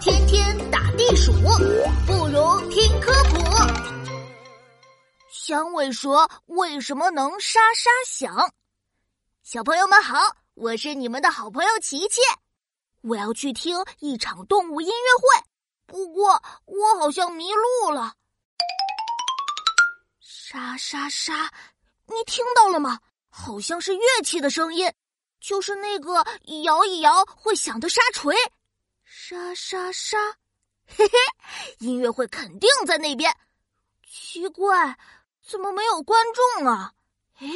[0.00, 1.32] 天天打地鼠，
[2.06, 3.38] 不如听科普。
[5.30, 8.52] 响尾蛇为什么能沙沙响？
[9.42, 10.18] 小朋友们好，
[10.54, 12.20] 我是你们的好朋友琪琪。
[13.02, 15.44] 我要去听一场动物音乐会，
[15.86, 18.14] 不过我好像迷路了。
[20.20, 21.50] 沙沙沙，
[22.06, 23.00] 你听到了吗？
[23.28, 24.92] 好像是乐器的声音，
[25.40, 26.24] 就是那个
[26.64, 28.36] 摇一摇会响的沙锤。
[29.12, 30.16] 沙沙沙，
[30.86, 31.18] 嘿嘿，
[31.80, 33.36] 音乐会肯定在那边。
[34.08, 34.96] 奇怪，
[35.44, 36.92] 怎么没有观众啊？
[37.40, 37.48] 哎，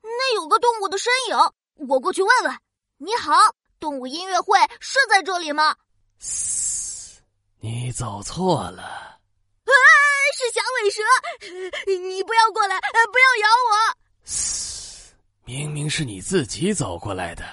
[0.00, 1.36] 那有个动物的身影，
[1.88, 2.58] 我过去问问。
[2.96, 3.34] 你好。
[3.78, 5.76] 动物音乐会是在这里吗？
[6.18, 7.20] 嘶，
[7.60, 8.82] 你走错了。
[8.82, 9.20] 啊，
[10.38, 11.02] 是响尾蛇！
[12.00, 13.98] 你不要过来，不要咬我！
[14.24, 15.12] 嘶，
[15.44, 17.44] 明明是你自己走过来的，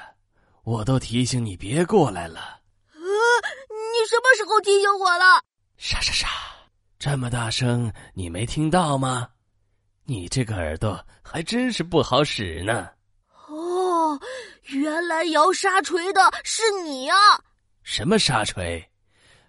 [0.63, 2.60] 我都提醒你别过来了。
[4.11, 5.41] 什么时候提醒我了？
[5.77, 6.27] 沙沙沙，
[6.99, 9.29] 这么大声，你没听到吗？
[10.03, 12.90] 你这个耳朵还真是不好使呢。
[13.48, 14.20] 哦
[14.63, 17.15] 原来摇沙锤的是你啊！
[17.84, 18.85] 什么沙锤？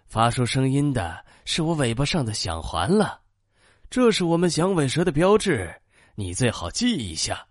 [0.07, 3.19] 发出声音的是我尾巴上的响环了。
[3.89, 5.75] 这是我们响尾蛇的标志，
[6.15, 7.45] 你最好记一下。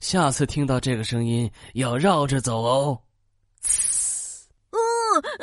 [0.00, 3.00] 下次听到这个声音要绕着走哦。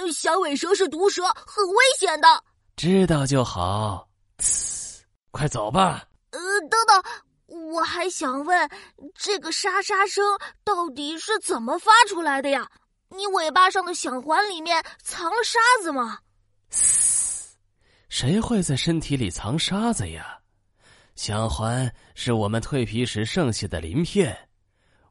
[0.06, 2.28] 嗯，响尾蛇是毒蛇，很危险的。
[2.76, 4.08] 知道就好。
[5.32, 6.08] 快走吧。
[6.32, 6.40] 呃，
[6.70, 7.04] 等等。
[7.48, 8.70] 我还想问，
[9.14, 10.24] 这个沙沙声
[10.64, 12.70] 到底是怎么发出来的呀？
[13.10, 16.20] 你尾巴上的响环里面藏了沙子吗？
[16.70, 17.56] 嘶，
[18.10, 20.40] 谁会在身体里藏沙子呀？
[21.16, 24.50] 响环是我们蜕皮时剩下的鳞片，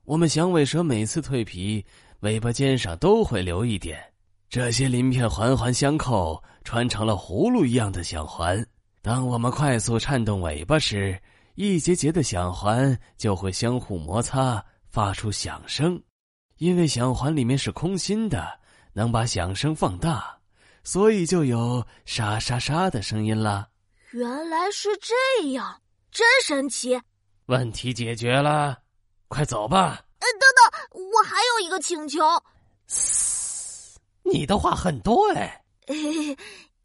[0.04, 1.86] 我们响尾蛇每次蜕皮，
[2.20, 4.12] 尾巴尖上都会留一点，
[4.48, 8.64] 这些鳞片环环相扣，穿成了葫芦一样的响环。
[9.02, 11.20] 当我们快速颤动尾巴时，
[11.56, 16.00] 一节节的响环就会相互摩擦，发出响声。
[16.58, 18.60] 因为响环里面是空心的，
[18.92, 20.38] 能把响声放大，
[20.84, 23.68] 所以就有沙沙沙的声音了。
[24.12, 25.82] 原来是这样，
[26.12, 26.98] 真神奇！
[27.46, 28.78] 问题解决了，
[29.26, 30.04] 快走吧。
[30.20, 32.20] 呃，等等，我还有一个请求。
[34.24, 35.62] 嘶，你的话很多哎。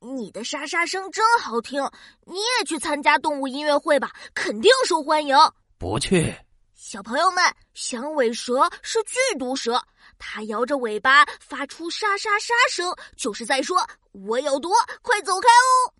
[0.01, 1.81] 你的沙沙声真好听，
[2.25, 5.35] 你也去参加动物音乐会吧，肯定受欢迎。
[5.77, 6.33] 不去。
[6.73, 9.81] 小朋友们，响尾蛇是剧毒蛇，
[10.17, 14.69] 它摇着尾巴发出沙沙沙声，就是在说我有毒，
[15.01, 15.94] 快走开哦。